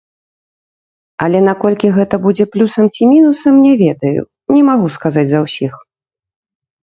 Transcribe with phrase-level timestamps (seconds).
[1.23, 4.21] Але наколькі гэта будзе плюсам ці мінусам, не ведаю,
[4.55, 5.73] не магу сказаць за ўсіх.